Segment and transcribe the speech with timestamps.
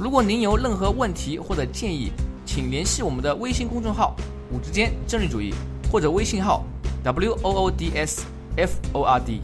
[0.00, 2.12] 如果您有任何问题或者建议，
[2.46, 4.14] 请联系我们的微信公众号
[4.52, 5.52] “五之间政治主义”
[5.90, 6.62] 或者微信号
[7.02, 8.24] “w o o d s
[8.56, 9.40] f o r d”。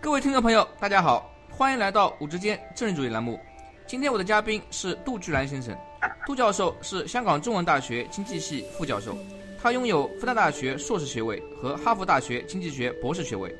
[0.00, 3.38] 各位听众朋友，大家好，欢迎来到“五之间政治主义”栏目。
[3.86, 5.72] 今天我的嘉宾是杜巨兰先生，
[6.26, 9.16] 杜教授是香港中文大学经济系副教授，
[9.62, 13.54] 他拥有复旦大学硕士学位和哈佛大学经济学博士学位。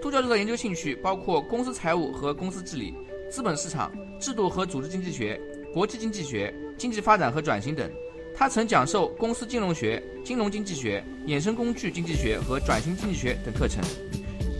[0.00, 2.94] 杜教授的研究兴趣包括公司财务和公司治理、
[3.30, 5.40] 资本市场、制度和组织经济学、
[5.72, 7.90] 国际经济学、经济发展和转型等。
[8.34, 13.82] 他曾讲授公司金融学、金融经济学、衍生工具经济学和转型经济学等课程。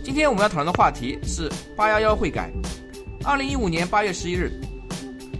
[0.03, 2.51] 今天我们要讨论的话题是“八幺幺汇改”。
[3.23, 4.51] 二零一五年八月十一日，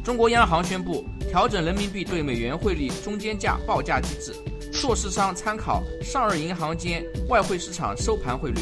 [0.04, 4.34] 中国央行宣布调整人民币对美元汇率中间价报价机制，
[4.72, 8.59] 做市商参考上日银行间外汇市场收盘汇率。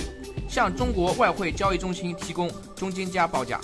[0.56, 3.60] 向中国外汇交易中心提供中间价报价，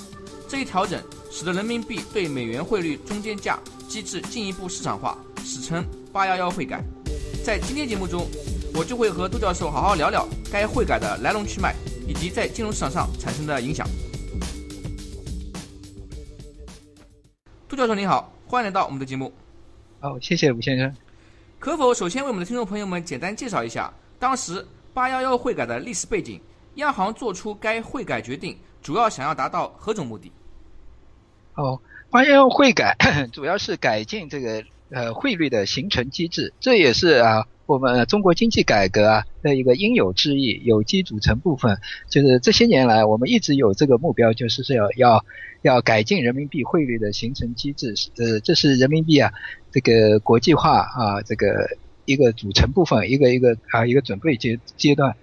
[0.45, 6.84] 这一调整使得人民币对美元汇率中间价机制进一步市场化，史称“八幺幺汇改”。
[7.45, 8.28] 在今天节目中，
[8.75, 11.73] 我就会和杜教授好好聊聊该汇改的来龙去脉，
[12.06, 13.88] 以及在金融市场上产生的影响。
[17.69, 19.31] 杜教授您好，欢迎来到我们的节目。
[20.02, 20.94] 好，谢谢吴先生。
[21.58, 26.38] 可否首先为我们的听众朋友们简单介绍一下当时“八幺幺汇改”的历史背景？
[26.75, 30.31] 央行做出该汇改决定，主要想要达到何种目的？
[31.55, 32.95] 哦，八幺幺汇改
[33.33, 41.78] 主要是改进这个呃汇率的形成机制，这也是啊我们中国经济改革啊的一个应有之义、有机组成部分。
[42.09, 45.25] 就是这些年来，我们一直有这个目标，就是是要要
[45.62, 47.94] 要改进人民币汇率的形成机制。
[48.17, 49.31] 呃，这是人民币啊
[49.72, 55.16] 这个国际化啊这个一个组成部分，一个一个啊一个准备阶阶段。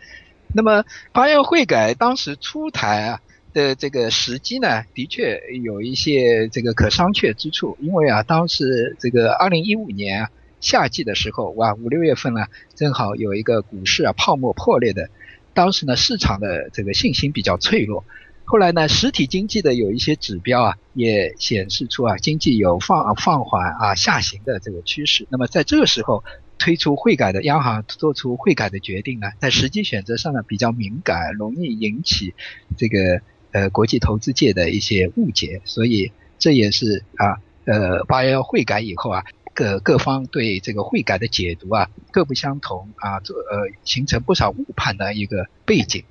[0.54, 3.20] 那么八幺汇改当时出台啊
[3.52, 10.28] 的这个时机呢，的确有一些这个可商榷之处，因为啊，当时这个二零一五年
[10.60, 15.10] 夏季的时候，哇，五六月份呢，正好有一个股市啊泡沫破裂的，
[15.54, 18.04] 当时呢市场的这个信心比较脆弱，
[18.44, 26.24] 后来呢实体经济的有一些指标啊也显示出啊经济有放放缓啊下行的这个趋势，那么在这个时候。
[26.58, 32.34] 推出汇改的央行做出汇改的决定呢，在时机选择上呢比较敏感，容易引起
[32.76, 39.24] 这个呃国际投资界的一些误解，所以这也是啊呃八幺幺汇改以后啊
[39.54, 46.04] 各各方对这个汇改的解读啊各不相同啊，这呃形成不少误判的一个背景。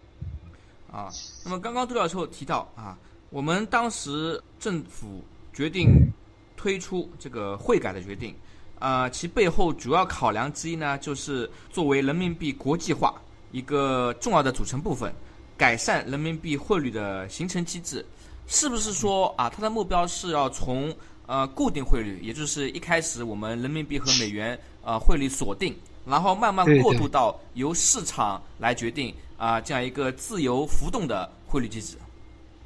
[0.90, 1.12] 啊，
[1.44, 2.98] 那么刚刚杜教授提到啊，
[3.30, 6.10] 我们当时政府决定
[6.56, 8.34] 推出这个汇改的决定。
[8.80, 13.12] 呃，其背后主要考量之一呢，就是作为人民币国际化
[13.52, 15.12] 一个重要的组成部分，
[15.58, 18.06] 改善人民币汇率的形成机制，
[18.46, 20.96] 是不是说啊，它的目标是要从
[21.26, 31.98] 呃固定汇率，也就是一开始我们人民币和美元呃汇率锁定，然后慢慢过渡到由市场来决定啊这样一个自由浮动的汇率机制？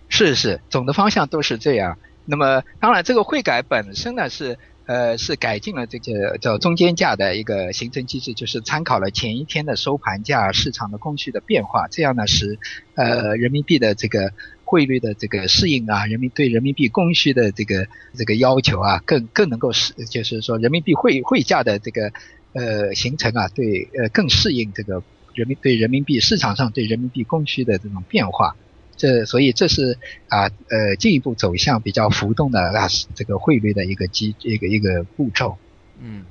[0.10, 1.98] 是是，总的方向都是这样。
[2.26, 4.60] 那么当然，这个汇改本身呢是。
[4.88, 12.60] 呃，是改进了这个叫中间价的一个形成机制，就是参考了前一天的收盘价、市场的供需的变化，这样呢使
[12.96, 14.34] 呃人民币的这个
[14.66, 22.12] 汇率的这个适应啊，人民对人民币供需的这个这个要求啊，更更能够适，就是说人民币汇汇价的这个
[22.54, 25.04] 呃形成啊，对呃更适应这个
[25.36, 28.56] 人民对人民币市场上对人民币供需的这种变化。
[29.02, 29.98] 这所以这是
[30.28, 35.58] 啊呃进一步走向比较浮动的啊这个汇率的一个机一个一个步骤。
[36.00, 36.24] 嗯，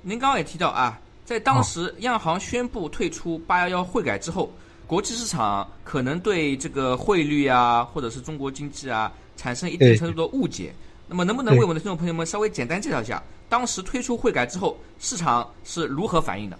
[0.00, 4.50] 您刚刚也提到啊，在当时央行宣布退出八幺幺汇改之后，
[4.86, 10.72] 国际市场可能对这个汇率啊或者是中国经济啊产生一定程度的误解。
[11.06, 16.58] 那么能不能为我们的听众朋友们稍微简单介绍一下，当时推出汇改之后，市场是如何反应的？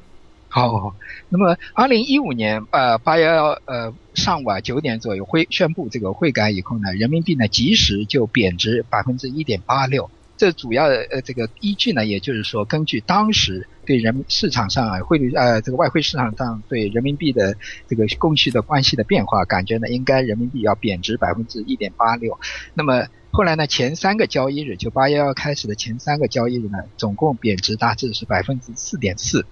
[0.52, 0.96] 好，
[1.28, 10.10] 那么二零一五年呃八幺幺呃上午啊九点左右会宣布这个汇改以后呢，人民币呢即时就贬值百分之一点八六。
[10.36, 17.56] 这主要呃这个依据呢，也就是说根据当时对人市场上啊汇率呃这个外汇市场上对人民币的
[17.86, 22.40] 这个供需的关系的变化，感觉呢应该人民币要贬值百分之一点八六。
[22.74, 29.46] 那么后来呢前三个交易日就八幺幺开始的前三个交易日呢，总共贬值大致是百分之四点四。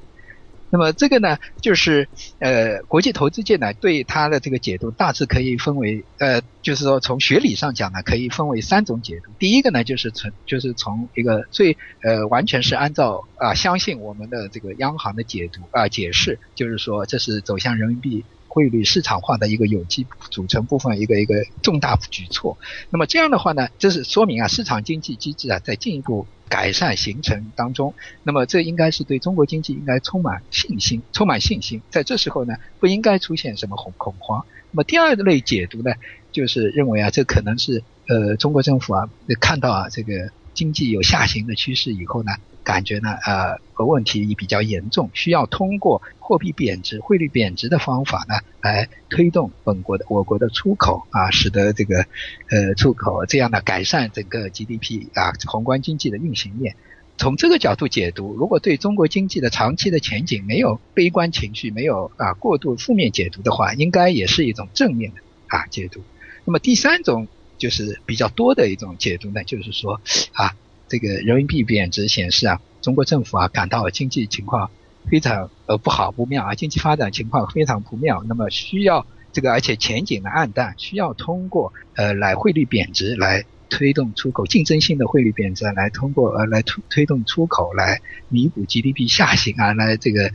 [0.71, 9.31] 那么这个呢，就是呃，国际投资界呢对它的这个解读大致可以分为呃，就是说从学理上讲呢，可以分为三种解读。
[9.39, 22.59] 第一个呢，就是从就是从一个最呃，完全是按照啊，相信我们的这个央行的解读啊解释，就是说这是走向人民币汇率市场化的一个有机组成部分，一个一个重大举措。
[22.91, 26.27] 那么这样的话呢，这是说明啊，市场经济机制啊在进一步。
[26.49, 31.81] 改善行程当中，那么这应该是对中国经济应该充满信心，充满信心。
[31.91, 34.45] 在这时候呢，不应该出现什么恐恐慌。
[34.71, 35.93] 那么第二类解读呢，
[36.33, 39.09] 就是认为啊，这可能是呃中国政府啊
[39.41, 42.33] 看到啊这个经济有下行的趋势以后呢。
[42.65, 52.05] 感觉呢，呃和，问题也比较严重，需要通过货币贬值、汇率贬值的方法呢，来推动本国的我国的出口啊，使得这个
[52.51, 56.77] 呃出口这样的改善整个 GDP 啊宏观经济的运行面。
[57.17, 66.03] 从这个角度解读，如果对中国经济的长期的前景没有悲观情绪，没有啊过度负面解读的话，应该也是一种正面的啊解读。
[66.45, 67.29] 那么第三种
[67.59, 70.01] 就是比较多的一种解读呢，就是说
[70.33, 70.55] 啊。
[70.91, 74.71] 这个人民币贬值显示啊，中国政府啊感到经济情况
[75.11, 88.01] 非常呃不好不妙啊，经济发展情况非常不妙，那么需要这个而且前景呢暗淡，需要通过呃来汇率贬值来推动出口，竞争性的汇率贬值来通过呃来推推动出口来
[88.31, 90.33] 弥补 GDP 下行啊，来这个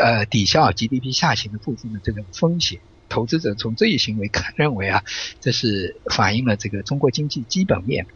[0.00, 2.78] 呃抵消 GDP 下行的部分的这个风险。
[3.08, 5.02] 投资者从这一行为看认为啊，
[5.40, 8.06] 这是反映了这个中国经济基本面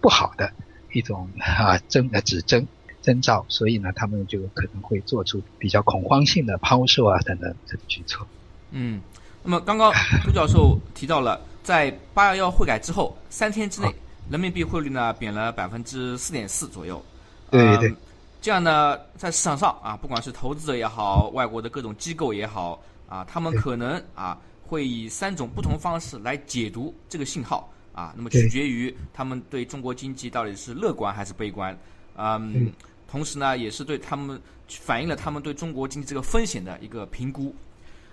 [0.00, 0.52] 不好的。
[0.92, 2.66] 一种啊征的指征
[3.02, 8.26] 征兆，所以呢，他们就可能会做出比较恐慌性的抛售啊等等这个举措。
[8.70, 9.02] 嗯，
[9.42, 9.92] 那么刚刚
[10.24, 13.94] 朱教授提到了，在八幺幺汇改之后三天之内，
[14.30, 17.04] 人民币汇率呢贬了百分之四点四左右。
[17.50, 17.94] 对对。
[18.40, 27.72] 这样呢，在市场上啊，不管是投资者也好，外国的各种机构也好啊，他们可能啊会以三种不同方式来解读这个信号。
[27.92, 31.74] 啊，那么取决于他们对中国经济到底是乐观还是悲观，
[32.18, 32.70] 嗯，
[33.08, 34.38] 同时呢，也是对他们
[34.68, 37.54] 反映了他们对中国经济这个风险的一个评估。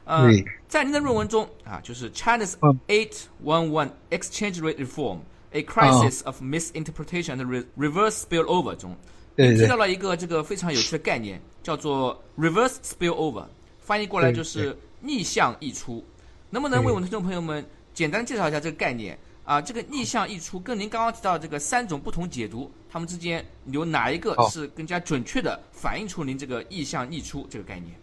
[0.05, 0.29] 呃，
[0.69, 2.53] 在您的论文中啊，就是 China's
[2.87, 5.17] eight one one exchange rate reform:
[5.51, 8.95] a crisis of misinterpretation and reverse spillover 中，
[9.35, 13.45] 提到了一个这个非常有趣的概念，叫做 reverse spillover，
[13.83, 16.03] 翻译过来就是逆向溢出。
[16.49, 19.17] 能不能为我们听众朋友们简单介绍一下这个概念？
[19.43, 27.93] 啊，这个逆向溢出跟您刚刚提到这个三种不同解读，它们之间有哪一个是更加准确的反映出您这个逆向溢出这个概念？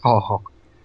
[0.00, 0.42] 好好，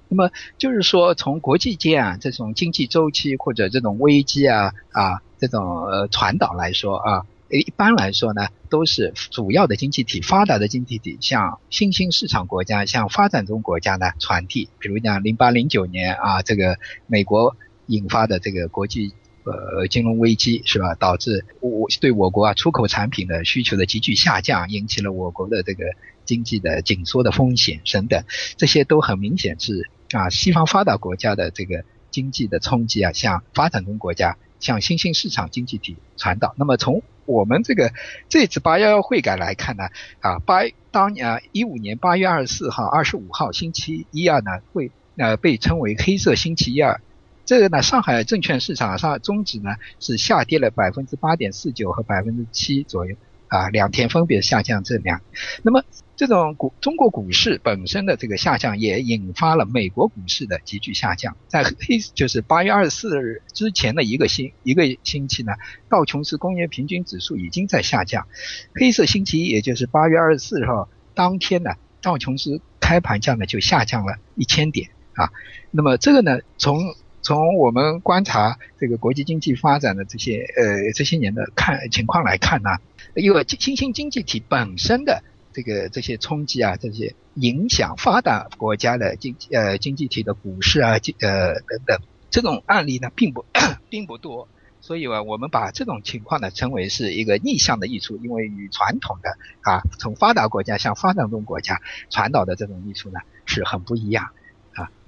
[0.08, 16.78] 那么就是说从国际间啊这种经济周期或者这种危机啊啊这种呃传导来说啊，一般来说呢都是主要的经济体发达的经济体，像新兴市场国家，像发展中国家呢传递，比如讲零八零九年啊这个
[17.08, 17.56] 美国
[17.88, 19.14] 引发的这个国际。
[19.50, 20.94] 呃，金融危机是吧？
[20.96, 25.86] 导致我对我国啊出口产品的需求的急剧下降，引起了我国的这个
[26.26, 28.26] 经济的紧缩的风险等等，
[28.58, 36.54] 这些都很明显是啊西方发达国家的这个经济的冲击啊，向发展中国家、向新兴市场经济体传导。
[36.58, 37.92] 那么从我们这个
[38.30, 39.84] 这次八幺幺会改来看呢，
[40.20, 47.02] 啊八当年啊一五年八月二十四号、二十五号星期一二呢会呃被称为黑色星期一二。
[47.46, 53.16] 这个呢，上海证券市场上中指呢是下跌了百分之八点四九和百分之七左右
[53.48, 55.22] 啊，两天分别下降这两。
[55.64, 55.84] 那么
[56.16, 61.38] 这种股中国股市本身的这个下降也引发了美国股市的急剧下降。
[61.48, 65.54] 在黑就是八月二十四日之前的一个星一个星期呢，
[65.90, 68.28] 道琼斯工业平均指数已经在下降。
[68.74, 75.32] 黑色星期一，也就是八月二十四号当天呢，道琼斯开盘价呢就下降了一千点啊。
[75.70, 76.96] 那么这个呢，从
[77.28, 82.70] 从我们观察这个国际经济发展的这些呃这些年的看情况来看呢，
[83.16, 93.44] 因为新兴经济体本身的这个这些冲击啊，这些影响发达国家的经呃经济体的股市啊，呃等等这种案例呢，并不
[93.90, 94.48] 并不多，
[94.80, 99.32] 所以啊，我们把这种情况呢称为是一个逆向的溢出，因为与传统的
[99.64, 104.30] 啊从发达国家向发展中国家传导的这种溢出呢是很不一样。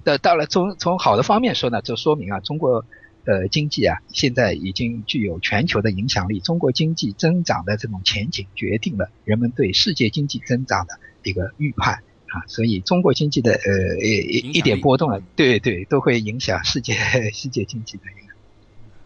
[0.04, 2.84] 的到了从从好的方面说呢，就说明啊，中国
[3.24, 6.40] 呃经济啊现在已经具有全球的影响力。
[6.40, 11.94] 中国经济增长的这种前景，决定了人们对世界经济增长的一个预判
[12.28, 16.94] 啊，所以中国经济的呃一一点波动啊，对对，都会影响世界
[17.34, 18.32] 世界经济的一个。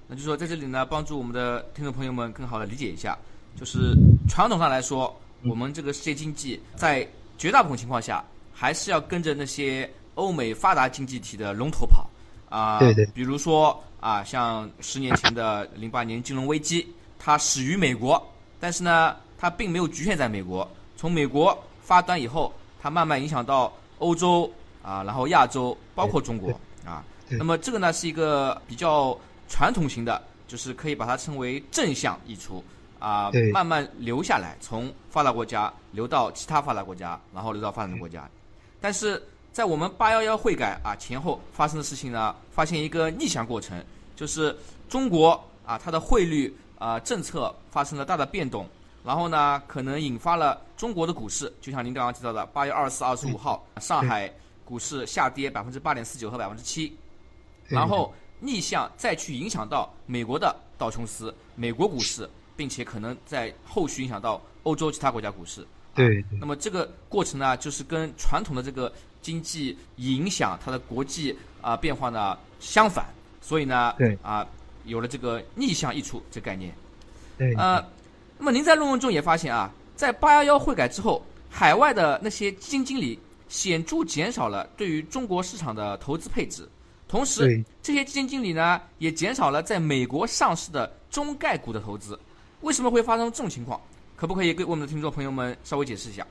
[0.07, 3.19] 那就说在这里呢，帮助我们的听众朋友们更好的理解一下，
[3.59, 3.97] 就是
[4.29, 7.07] 传统上来说，我们这个世界经济在
[7.39, 8.23] 绝大部分情况下
[8.53, 12.09] 还是要跟着那些欧美发达经济体的龙头跑
[12.49, 12.79] 啊。
[12.79, 13.07] 对对。
[13.07, 18.23] 比如说啊，像十年前的零八年金融危机，它始于美国，
[18.59, 22.53] 但是呢，它并没有局限在美国，从美国发端以后。
[22.85, 24.53] 它慢慢影响到欧洲
[24.83, 26.51] 啊，然后亚洲，包括中国
[26.85, 27.03] 啊。
[27.31, 29.19] 那么这个呢是一个比较
[29.49, 32.63] 传统型的，就是可以把它称为正向溢出
[32.99, 38.29] 啊，慢慢流下来，从发达国家流到其他发达国家，然后流到发展中国家。
[38.83, 39.23] 但是
[39.55, 43.81] 在我们八幺幺汇改啊前后发生的事情呢，发现一个逆向过程，
[44.17, 44.55] 就是
[44.89, 48.69] 中国啊它的汇率啊政策发生了大的变动。
[49.05, 54.29] 然后呢，可能引发了中国的股市，就像您刚刚提到的，八月二十四、二十五号，上海
[54.65, 56.93] 股市下跌百分之八点四九和百分之七，
[57.69, 65.65] 然后逆向再去影响到美国的道琼斯、美国股市，并且可能在后续影响到欧洲其他国家股市。
[65.95, 66.25] 对。
[66.41, 68.93] 那么这个过程呢，就是跟传统的这个
[69.25, 73.07] 经济影响它的国际啊变化呢相反，
[73.41, 74.47] 所以呢，对啊，
[74.85, 76.73] 有了这个逆向溢出这概念。
[77.39, 77.53] 对。
[77.55, 77.85] 呃。
[78.37, 86.69] 那么您在论文中也发现啊，在八幺幺汇改之后，海外的那些基金经理显著减少了对于中国市场的投资配置，
[87.07, 92.19] 同时这些基金经理呢也减少了在美国上市的中概股的投资。
[92.63, 93.81] 为什么会发生这种情况？
[94.17, 96.27] 可不可以给我们的听众朋友们稍微解释一下？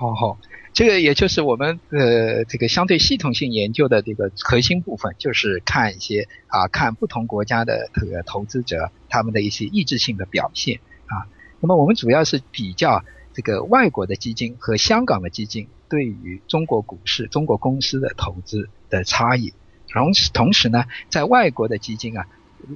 [0.00, 0.38] 好好，
[0.72, 10.80] 这个也就是我们呃这个相对系统性研究的这个核心部分，就是看一些啊看不同国家的这个投资者他们的一些意志性的表现。
[11.04, 11.28] 啊，
[11.60, 13.04] 那么我们主要是比较
[13.34, 19.52] 这个外国的基金和香港的基金对于中国股市、中国公司的投资的差异。
[19.92, 22.26] 同时，同时呢，在外国的基金啊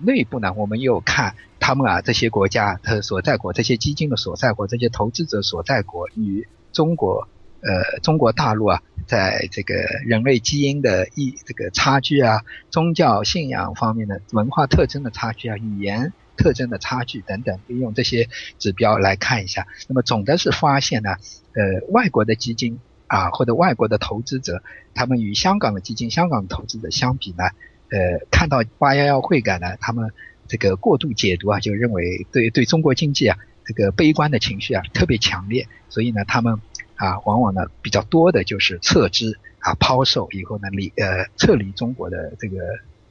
[0.02, 7.26] 内部呢，我们又看他们啊这些国家的所在国、这些基金的所在国、这些投资者所在国与中国
[7.62, 16.12] 呃中国大陆啊，在这个人类基因的一这个差距啊、宗教信仰方面的文化特征的差距啊、语言。
[16.36, 18.28] 特征的差距等等，利用这些
[18.58, 19.68] 指标来看一下。
[19.86, 21.10] 那么总的是发现呢，
[21.52, 24.60] 呃，外国的基金啊，或者外国的投资者，
[24.94, 27.44] 他们与香港的基金、香港投资者相比呢，
[27.88, 30.10] 呃，看到八幺幺会改呢，他们
[30.48, 36.60] 这个过度解读啊，就认为对对中国经济啊，这个悲观的情绪啊特别强烈，所以呢，他们
[36.96, 42.58] 啊，往往呢比较多的就是撤资啊、抛售以后呢离呃撤离中国的这个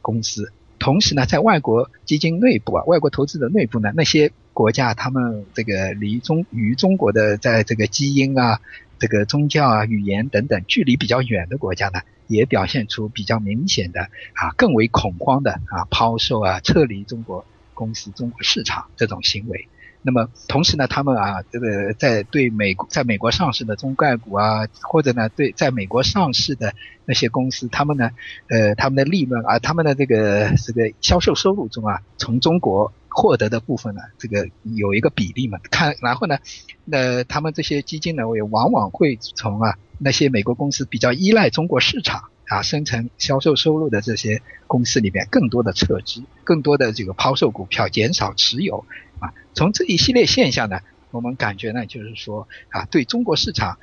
[0.02, 0.52] 公司。
[0.80, 8.60] 同时呢，在外国基金内部啊，外国投资者内部呢，那些国家他们这个离中与中国的在这个基因啊、
[9.00, 14.02] 这个宗教啊、语言等等距离比较远的国家呢，也表现出比较明显的
[14.34, 19.68] 啊更为恐慌的啊抛售啊、撤离中国公司、中国市场这种行为。
[20.06, 28.12] 那么同时呢，他们啊，这个在对美国在美国上市的中概股啊，或者呢，对在美国上市的那些公司，他们呢，
[28.50, 35.58] 呃，他们的利润啊，他们的这个这个销售收入中啊，从中国获得的部分呢，这个有一个比例嘛。
[35.72, 36.38] 看，然后呢，
[36.84, 48.86] 那他们这些基金呢，也往往会从啊那些美国公司比较依赖中国市场啊生成销售收入的这些公司里面，更多的撤资，更多的这个抛售股票，减少持有
[49.20, 49.34] 啊。
[49.56, 50.80] 从这一系列现象呢，
[51.10, 53.80] 我们感觉呢，就是说啊，对中国市场，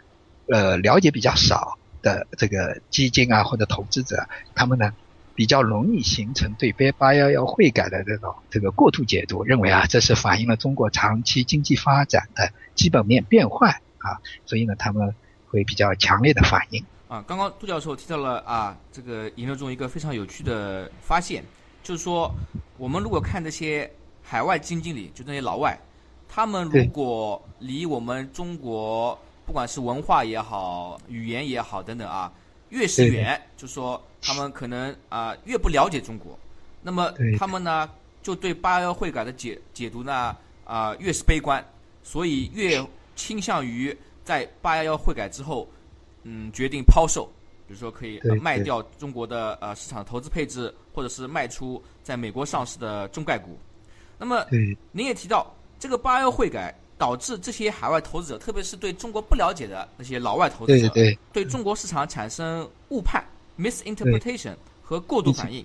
[0.47, 4.93] 呃，了解比较少的这个基金啊或者投资者，他们呢
[5.35, 15.15] 比较容易形成对八幺幺汇改的这种这个过度解读，认为啊这是反映了中国长期经济发展的基本面变坏啊，所以呢他们
[15.49, 16.85] 会比较强烈的反应。
[17.11, 21.45] 啊，刚刚杜教授提到了啊，这个研究中一个非常有趣的发现，
[21.83, 22.33] 就是说
[22.79, 23.91] 我们如果看这些。
[24.23, 25.77] 海外基金经理就那些老外，
[26.29, 32.33] 他们如果离我们中国，不管是文化也好、语言也好等等啊，
[32.69, 36.39] 越是远，就说他们可能啊越不了解中国，
[36.81, 37.91] 那么他们呢
[38.23, 41.65] 就对八幺幺汇改的解解读呢啊越是悲观，
[42.05, 42.81] 所以越
[43.17, 45.67] 倾向于在八幺幺会改之后，
[46.23, 47.25] 嗯决定抛售，
[47.67, 53.59] 比如说可以卖掉中国的呃市场投资配置，或者是卖出在美国上市的中概股。
[54.19, 54.45] 那么，
[54.93, 60.89] 您也提到这个八幺汇改导致这些海外投资者，特别是对中国不了解的那些老外投资者，
[61.33, 63.25] 对中国市场产生误判
[63.59, 65.65] （misinterpretation） 和过度反应。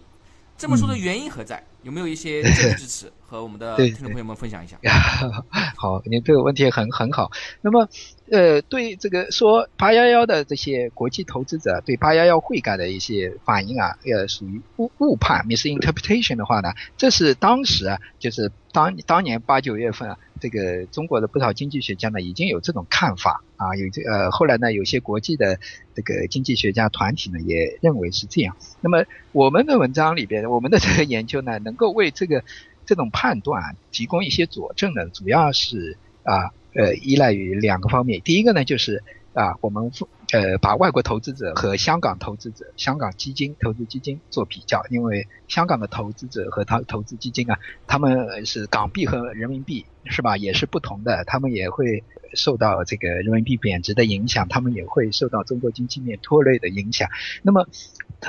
[0.57, 1.61] 这么说的原因何在？
[1.85, 2.41] 有没有一些
[2.75, 4.75] 支持和我们的听众朋友们分享一下？
[5.77, 7.31] 好，你这个问题很很好。
[7.61, 7.87] 那么，
[8.31, 25.59] 呃，对这个说八幺幺的这些国际投资者对八幺幺汇改的一些反应啊，呃，属于误误判 （misinterpretation） 的话呢，这是当时啊，就是当当年八九月份啊，这个中国的不少经济学家呢已经有这种看法啊，有这呃，后来呢，有些国际的
[25.93, 28.55] 这个经济学家团体呢也认为是这样。
[28.81, 32.45] 那么我们的文章里边，我们的这个研究呢，能能够为这个
[32.85, 38.21] 这种判断提供一些佐证的，主要是啊呃依赖于两个方面。
[38.21, 39.03] 第一个呢，就是
[39.33, 39.91] 啊我们
[40.31, 52.05] 呃把外国投资者和香港投资者、香港基金投资基金做比较，因为香港的投资者和他投资基金啊，他们是港币和人民币是吧，也是不同的，他们也会
[52.35, 57.09] 受到这个人民币贬值的影响，他们也会受到中国经济面拖累的影响。
[57.41, 57.67] 那么，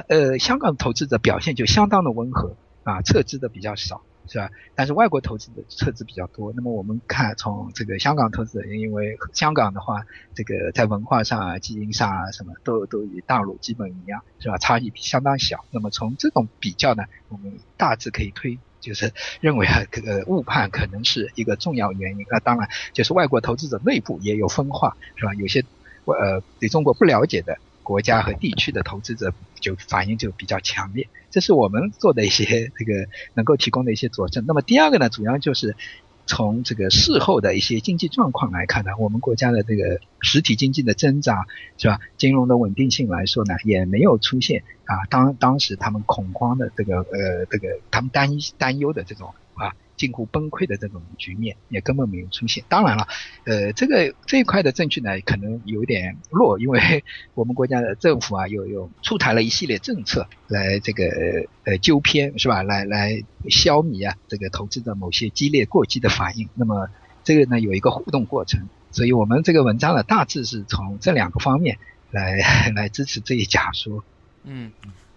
[0.08, 2.56] 呃香港投资者表现就相当的温和。
[2.86, 4.48] 啊，撤资的比较少，是吧？
[4.76, 6.52] 但是外国投资的撤资比较多。
[6.54, 14.56] 那么我们看，从这个香港投资人，因为香港的话，这个在文化上啊、基因上啊，什么都都与大陆基本一样，是吧？
[14.58, 15.64] 差异相当小。
[15.72, 22.24] 那么从这种比较呢，我们大致可以推，就是认为啊，这个误判可能是一个重要原因。
[22.30, 25.34] 那当然，就是外国投资者内部也有分化，是吧？
[25.34, 25.64] 有些
[26.04, 27.58] 呃对中国不了解的。
[27.86, 34.44] 国家和地区的投资者就反应就比较强烈，这是我们做的一些这个能够提供的一些佐证。
[34.44, 35.76] 那么第二个呢，主要就是
[36.26, 41.44] 从这个事后的一些经济状况来看呢，我们国家的这个实体经济的增长
[41.78, 49.74] 是吧，金融的稳定性来说呢，也没有出现啊当当时他们恐慌的这个呃这个他们担担忧的这种啊。
[49.96, 52.62] 近乎崩溃的这种局面也根本没有出现。
[52.68, 53.08] 当然了，
[53.44, 61.06] 呃，这个这一块的证据呢，可能有点弱，因为 我们国家的政府啊，又又出台了一系列政策来这个
[61.64, 62.62] 呃纠偏是吧？
[62.62, 66.46] 来来消弭啊这个投资者某些激烈过激的反应。
[66.52, 66.90] 那么
[67.24, 71.78] 这个呢有一个互动过程，所以我们这个文章呢大致是从这两个方面
[72.10, 72.36] 来
[72.76, 74.04] 来支持这一假说。
[74.44, 74.70] 嗯，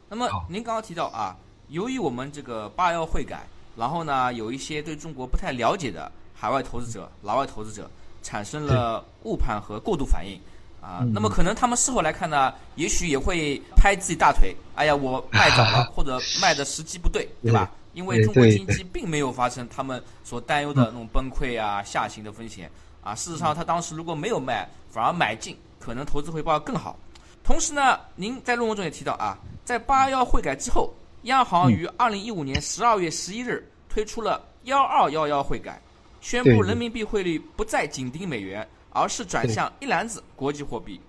[0.08, 1.36] 那么您刚刚提到啊，
[1.67, 3.46] 由于我们这个八幺会改。
[3.79, 7.89] 然后呢，有一些对中国不太了解的海外投资者、老外投资者
[8.21, 10.37] 产生了误判和过度反应，
[10.81, 17.72] 啊，那么可能他们事后来看呢，也许也会拍自己大腿，哎呀，我卖早了， 或者卖的时机不对，对吧？
[17.94, 22.70] 因为中国经济并没有发生他们所担忧的那种崩溃啊、下行的风险，
[23.01, 27.00] 啊，事实上他当时如果没有卖，反而买进，可能投资回报更好。
[27.46, 30.94] 同时呢，您在论文中也提到啊，在八幺会改之后。
[31.24, 35.82] 央行于二零一五年十二月十一日推出了幺二幺幺汇改，
[36.22, 41.00] 宣布人民币汇率不再紧盯美元，而是转向一篮子国际货币。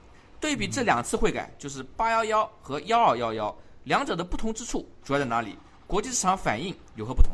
[0.41, 5.57] 对比这两次汇改，就是八幺幺和幺二幺幺，两者的不同之处主要在哪里？
[5.87, 7.33] 国际市场反应有何不同？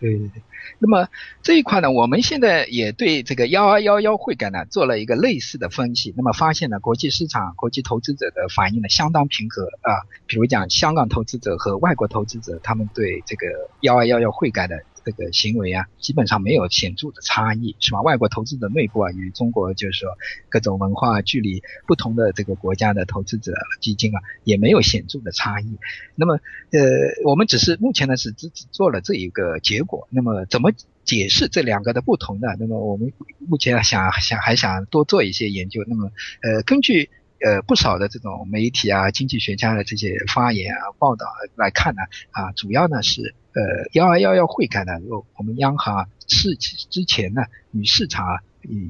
[0.00, 0.42] 对对对，
[0.78, 1.08] 那么
[1.42, 13.46] 这一块呢，我们现在也对这个幺二幺幺汇改呢做了一个类似的分析，那么发现呢，国际市场、国际投资者的反应呢相当平和啊，比如讲香港投资者和外国投资者，他们对这个
[13.80, 14.82] 幺二幺幺汇改的。
[15.04, 18.00] 这个行为啊，基本上没有显著的差异，是吧？
[18.02, 20.08] 外国投资者内部啊，与中国就是说
[20.48, 25.78] 各种文化距离不同的这个国家的投资者基金啊，也没有显著的差异。
[26.14, 26.34] 那么，
[26.70, 26.80] 呃，
[27.24, 30.08] 我们只是目前呢是只只做了这一个结果。
[30.10, 30.72] 那么，怎么
[31.04, 32.48] 解释这两个的不同呢？
[32.58, 35.84] 那么，我们目前想想还想多做一些研究。
[35.86, 36.10] 那么，
[36.42, 37.10] 呃，根据。
[37.40, 47.42] 呃，不少的这种媒体啊、经济学家的这些发言啊、报道来看呢，啊，主要呢是呃幺二幺幺会改呢，我我们央行是之前呢
[47.72, 48.40] 与市场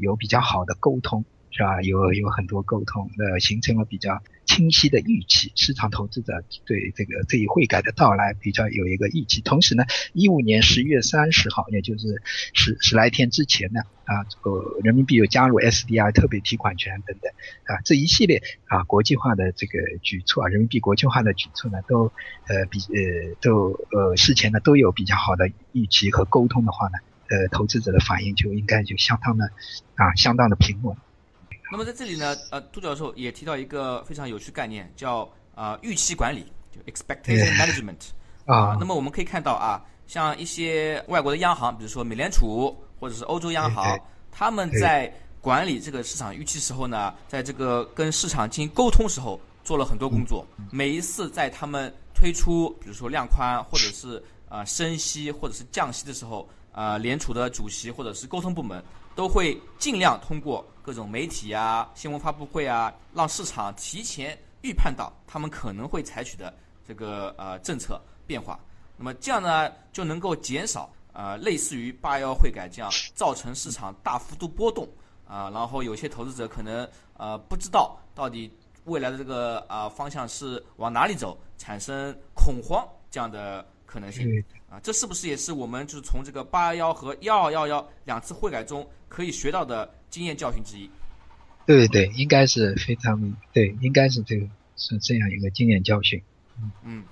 [0.00, 1.24] 有比较好的沟通。
[1.57, 1.80] 是吧？
[1.83, 4.20] 有有很多沟通，呃，形成了比较
[4.55, 5.51] 清晰的预期。
[5.57, 9.40] 市场投资者对这个这一汇改的到来比较有一个预期。
[9.40, 17.33] 同时呢，一五年十一月三十号，也就是十十来天之前呢，啊，这个人民币有加入 SDR 特别提款权等等，
[17.64, 22.12] 啊，这一系列啊国际化的这个举措啊，人民币国际化的举措呢，都
[22.47, 29.51] 呃比呃都呃事前呢都有比较好的预期和沟通的话呢，呃，投资者的反应就应该就相当的
[29.97, 30.97] 啊相当的平稳。
[31.72, 38.11] 那么在这里呢，呃，杜教授也提到一个非常有趣概念，叫啊预期管理，就 expectation management
[38.46, 38.77] 啊。
[38.79, 43.98] 那么我们可以看到啊，像一些外国的央行，比如说美联储或者是欧洲央行，
[44.31, 50.46] 他们在管理这个市场预期时候呢，在这个跟市场进行沟通时候做了很多工作。
[50.70, 58.83] 每一次在他们推出，比如说量宽或者是啊升息或者是降息的时候，啊联储的主席或者是沟通部门
[59.14, 60.64] 都会尽量通过。
[60.83, 66.53] 各种媒体啊、新闻发布会啊，让市场提前预判到他们可能会采取的
[66.87, 68.61] 这个呃政策变化。
[68.98, 74.87] 那么这样呢就能够减少呃类似于八幺幺汇改这样造成市场大幅度波动
[75.27, 78.53] 啊，然后有些投资者可能呃不知道到底
[78.85, 90.90] 未来的这个啊方向是往哪里走，产生恐慌这样的可能性啊，这是不是也是我们就是从这个八幺幺和幺二幺幺两次汇改中可以学到的经验教训之一？
[91.66, 96.20] 对对对，应该是非常对，应该是这个是这样一个经验教训。
[96.83, 97.05] 嗯，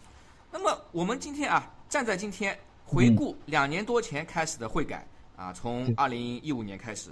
[0.50, 5.06] 那么我们今天啊，站在今天回顾两年多前开始的汇改
[5.36, 7.10] 啊，从二零一五年开始，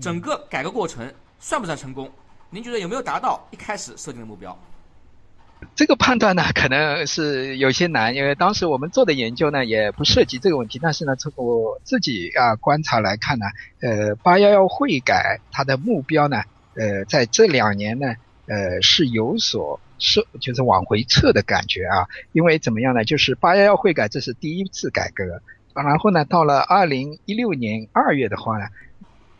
[0.00, 2.10] 整个改革过程算不算成功？
[2.48, 4.58] 您觉得有没有达到一开始设定的目标？
[5.74, 10.78] 这个判断呢，可能是有些难，因为当时我们做的研究呢，也不涉及这个问题。
[10.82, 13.46] 但是呢，从我自己啊观察来看呢，
[13.80, 16.42] 呃，八幺幺会改它的目标呢，
[16.74, 18.14] 呃，在这两年呢，
[18.46, 19.80] 呃，是有所。
[20.02, 23.04] 是，就是往回撤的感觉啊，因为怎么样呢？
[23.04, 25.42] 就是八幺幺会改，这是第一次改革，
[25.74, 28.64] 然后呢，到了二零一六年二月的话呢，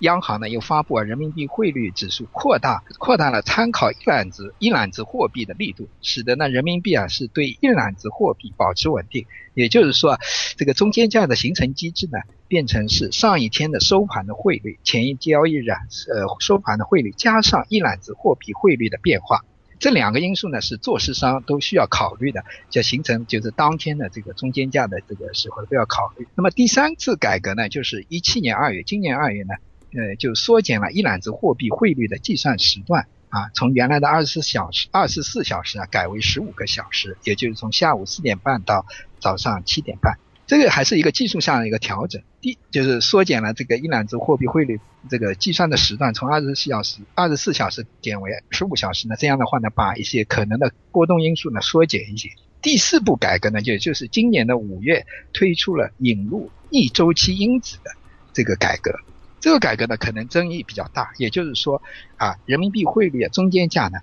[0.00, 9.26] 央行呢又发布了人民币汇率指数扩大，扩大了参考一揽子一揽子货币的力度，使得呢人民币啊是对一揽子货币保持稳定。
[9.54, 10.18] 也就是说，
[10.56, 19.44] 这个中间价的形成机制呢，变成是上一天的收盘的汇率，前一交易日啊呃收盘的汇率加上一揽子货币汇率的变化。
[19.80, 26.28] 这两个因素呢，是做市商都需要考虑的，就形成就是当天的这个中间价的这个时候都要考虑。
[26.34, 29.54] 那么第三次改革呢，就是一七年二月，今年二月呢，
[29.92, 38.86] 呃，就缩减了一揽子货币汇率的计算时段啊，从原来的二十四小时二十四小时啊，改为十五个小时，也就是从下午四点半到
[39.20, 40.18] 早上七点半。
[40.46, 49.14] 这个还是一个技术上的一个调整，第就是缩减了这个一揽子货币汇率这个计算的时段，从二十四小时二十四小时减为十五小时呢。
[49.16, 52.30] 这样的话呢，把一些可能的波动因素呢缩减一些。
[52.62, 57.92] 第四步改革呢，就就是今年的五月推出了引入逆周期因子的
[58.32, 58.92] 这个改革。
[59.40, 61.82] 这个改革呢，可能争议比较大，也就是说
[62.16, 63.98] 啊，人民币汇率中间价呢，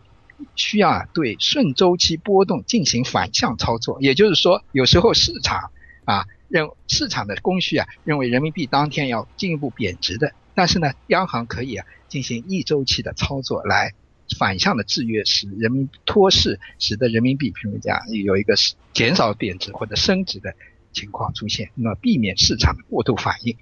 [0.55, 5.71] 需要啊对顺周期波动进行反向操作，也就是说，有时候市场
[6.05, 6.25] 啊。
[6.49, 13.91] 认市场的供需啊，认为人民币当天要进一步贬值的，但是呢，央行可以啊进行逆周期的操作来
[14.39, 18.55] 反向的制约，使人民托市，使得人民币比如讲有一个
[18.93, 20.55] 减少贬值或者升值的
[20.93, 23.57] 情况出现，那么避免市场的过度反应。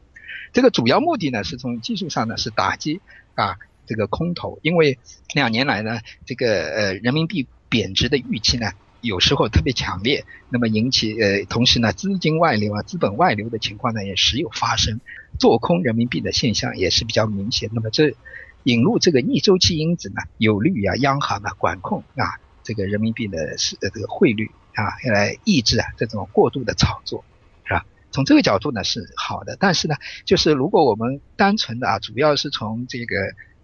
[0.56, 3.02] 这个主要目的呢，是从技术上呢是打击
[3.34, 4.98] 啊这个空头，因为
[5.34, 8.72] 两年来呢这个呃人民币贬值的预期呢。
[9.02, 15.00] 有时候特别强烈，那么引起呃，同时呢，资金外流啊，资本外流的情况呢也时有发生，
[15.38, 17.70] 做空人民币的现象也是比较明显。
[17.74, 18.16] 那么这
[18.64, 27.24] 引入这个逆周期因子呢，有利于啊央行啊管控啊这个人民币的是这个汇率啊，来抑制啊这种过度的炒作，
[28.12, 33.16] 从这个角度呢是好的，但是呢，就是如果我们单纯的啊，主要是从这个。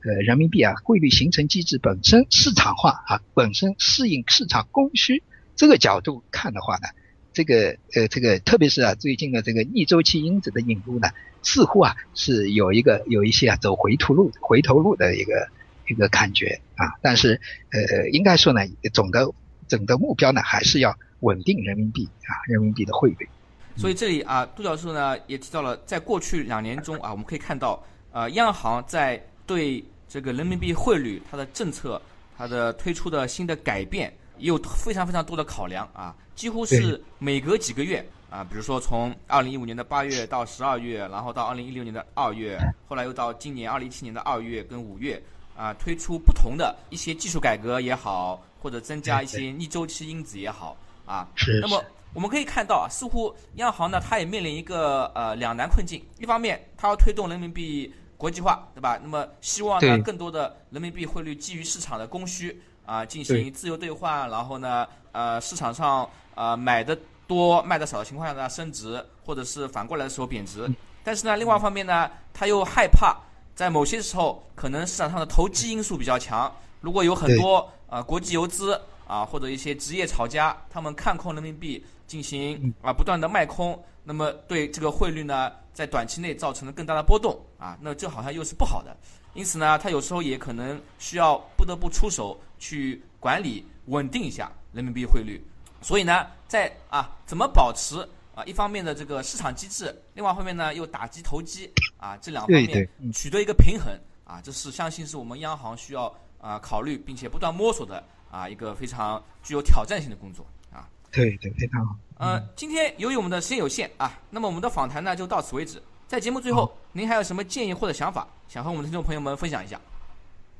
[0.04, 5.22] 呃，人民币啊，汇率形成机制本身市场化啊，本身适应市场供需
[5.56, 6.88] 这个角度看的话呢，
[7.34, 11.10] 这个呃，这个特别是啊，最近的这个逆周期因子的引入呢，
[11.44, 15.50] 似乎啊是有一个有一些啊走回头路回头路的一个
[15.88, 19.32] 一个感觉啊，但是呃，应该说呢，总的
[19.68, 23.30] 整个目标呢，还是要稳定人民币啊，人民币的汇率。
[23.78, 27.82] 所以这里啊，杜教授呢也提到了，在过去两年中啊，我们可以看到
[28.12, 32.02] 呃，央行在对这个人民币汇率，它的政策，
[32.38, 45.22] 它的推出的新的改变，也有非常非常多的考量啊，几乎是每隔几个月啊，比如说从二零一五年的八月到十二月，然后到二零一六年的二月，后来又到今年二零一七年的二月跟五月
[45.56, 51.28] 啊，推出不同的一些技术改革也好，或者增加一些逆周期因子也好啊。
[51.36, 51.60] 是。
[51.62, 57.94] 那么我们可以看到啊，似乎央行呢，它也面临一个呃两难困境，一方面它要推动人民币。
[58.22, 59.00] 国际化，对吧？
[59.02, 66.96] 那么希望呢，更多的人民币汇率基于市场的供需啊，进行自由兑换，然后呢，呃，市场上呃买的
[67.26, 70.72] 多卖的少的情况下呢升值，或者是反过来的时候贬值。
[71.04, 73.18] 但是呢，另外一方面呢，它又害怕
[73.56, 78.80] 在某些时候可能市场上的投机因素比较强，如果有很多呃国际游资
[79.12, 85.52] 啊或者一些职业炒家，他们看空人民币进行啊不断的卖空，那么对这个汇率呢？
[85.74, 88.96] 在短期内造成了更大的波动啊，那这好像又是不好的，
[89.34, 95.42] 因此呢，他有时候也可能需要不得不出手去管理稳定一下人民币汇率。
[95.82, 103.88] 所以呢，在啊怎么保持啊一方面的这个市场机制，另外一方面呢又打击投机啊这两方面取得一个平衡
[104.26, 110.88] 啊，这是相信是我们央行需要啊考虑并且不断摸索的啊一个非常具有挑战性的工作啊。
[111.12, 111.96] 对对，非常好。
[112.18, 115.82] 呃，今天由于我们的时间有限啊，那么我们的访谈呢就到此为止。
[116.08, 119.80] 在节目最后，您还有什么建议或者想法，想和我们的听众朋友们分享一下？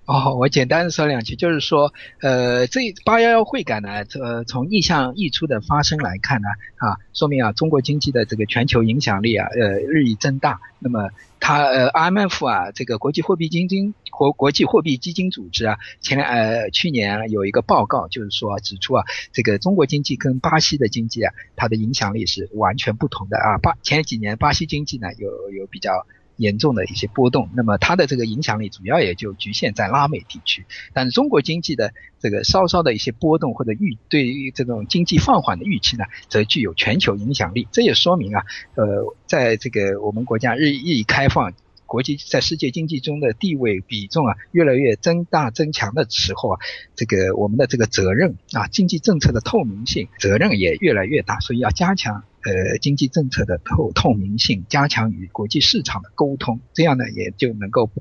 [0.06, 10.60] 哦，我简单的说两句，就是说，呃，这八幺幺会改呢，呃，从意向溢出的发生来看呢，啊，说明啊，中国经济的这个全球影响力啊，呃，日益增大。
[10.80, 19.04] 那么，它呃，IMF 啊，这个国际货币基金国国际货币基金组织啊，前呃去年有一个报告，就是说指出啊，
[19.34, 23.58] 这个中国经济跟巴西的经济啊，它的影响力是完全不同的啊。
[23.58, 26.06] 巴前几年巴西经济呢，有有比较。
[26.38, 37.68] 严重的一些波动，那么它的这个影响力主要也就局限在拉美地区，但是中国经济的这个稍稍的一些波动或者预对于这种经济放缓的预期呢，则具有全球影响力。
[37.72, 41.54] 这也说明啊，呃，在这个我们国家日益开放。
[41.92, 46.60] 国际在世界经济中的地位比重啊越来越增大增强的时候啊，
[46.96, 57.92] 这个我们的这个责任啊经济政策的透明性责任也越来越大，所以要加强呃经济政策的透透明性，加强与国际市场的沟通，这样呢也就能够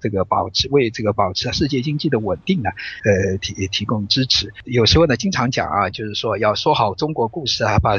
[0.00, 2.70] 这个保持为这个保持世界经济的稳定呢
[3.04, 4.52] 呃提提供支持。
[4.64, 7.98] 有时候呢经常讲啊，就是说要说好中国故事啊， 把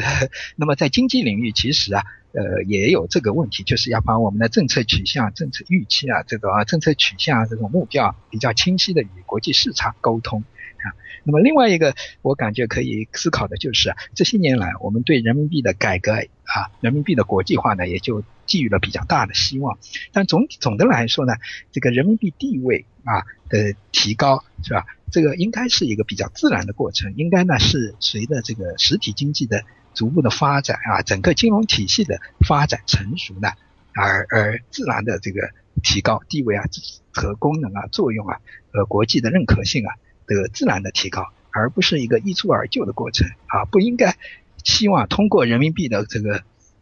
[0.56, 2.04] 那么在经济领域其实啊。
[2.34, 10.96] 呃，也有这个问题，就是要把我们的政策取向、政策预期啊，这种啊政策取向这种目标比较清晰的与国际市场沟通啊。
[11.26, 19.78] 那么另外一个，我感觉可以思考的就是，这些年来我们对人民币的改革啊，人民币的国际化呢，也就寄予了比较大的希望。
[20.12, 21.34] 但总总的来说呢，
[21.72, 24.86] 这个人民币地位啊的提高是吧？
[25.12, 29.64] 这个应该是一个比较自然的过程，应该呢是随着这个实体经济的。
[29.94, 33.50] 逐步的发展啊，整个金融体系的发展成熟呢，
[33.94, 35.50] 而而自然的这个
[35.84, 36.64] 提高地位啊
[37.12, 38.40] 和功能啊作用啊
[38.72, 39.92] 和国际的认可性啊
[40.28, 44.16] 的自然的提高，而不是一个一蹴而就的过程啊，不应该
[44.64, 46.42] 希望通过人民币的这个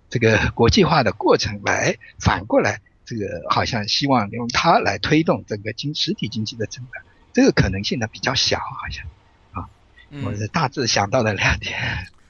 [0.10, 7.02] 这个国际化的过程来反过来这个好像希望用它来推动整个经实体经济的增长，
[7.34, 9.06] 这个可能性呢比较小，好像
[9.52, 9.69] 啊，
[10.24, 11.78] 我是大致想到了两点。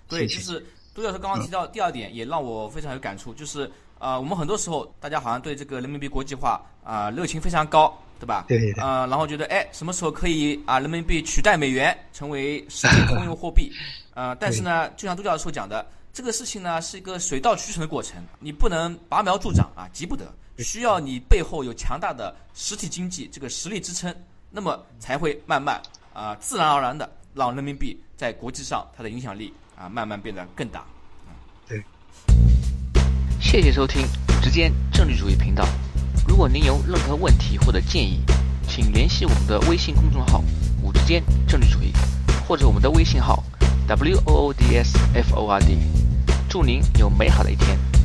[0.08, 8.46] 对，就是杜教授刚刚提到第二点，也让我非常有感触，就是啊，我们很多时候大家好像对这个人民币国际化啊热情非常高，对吧？
[8.48, 8.58] 对。
[8.58, 13.72] 对,对呃，然后觉得哎，什么时候可以啊人民币取代美元成为世界通用货币？
[14.16, 15.86] 呃，但是呢，就像杜教授讲的，
[16.20, 24.14] 这个事情呢是一个水到渠成的过程，你不能拔苗助长啊，急不得，需要你背后有强大的实体经济这个实力支撑，
[24.52, 25.82] 那么才会慢慢
[26.14, 29.54] 啊自然而然的让人民币在国际上它的影响力。
[29.78, 30.84] 啊，慢慢变得更大。
[31.66, 31.82] 对。
[33.40, 35.66] 谢谢收听五之间政治主义频道。
[36.28, 38.20] 如果您有任何问题或者建议，
[38.68, 40.44] 请联系我们的微信公众号
[40.84, 41.94] “五之间政治主义”，
[42.46, 43.42] 或者我们的微信号
[43.88, 45.78] “w o o d s f o r d”。
[46.50, 47.99] 祝您有美好的一天。